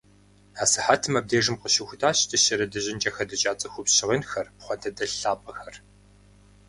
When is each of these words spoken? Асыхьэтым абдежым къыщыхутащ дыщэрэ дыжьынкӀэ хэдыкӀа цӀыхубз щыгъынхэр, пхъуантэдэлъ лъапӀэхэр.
Асыхьэтым 0.61 1.13
абдежым 1.19 1.55
къыщыхутащ 1.61 2.17
дыщэрэ 2.29 2.65
дыжьынкӀэ 2.71 3.11
хэдыкӀа 3.15 3.51
цӀыхубз 3.59 3.91
щыгъынхэр, 3.97 4.47
пхъуантэдэлъ 4.57 5.15
лъапӀэхэр. 5.21 5.75